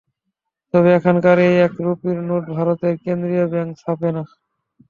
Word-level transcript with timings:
তবে 0.73 0.89
এখনকার 0.97 1.37
এই 1.47 1.55
এক 1.65 1.73
রুপির 1.85 2.17
নোট 2.27 2.43
ভারতের 2.55 2.93
কেন্দ্রীয় 3.03 3.45
ব্যাংক 3.51 3.71
ছাপে 3.81 4.09
না। 4.15 4.23